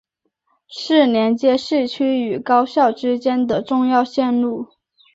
[0.67, 4.67] 是连接市区与高校之间的重要线路。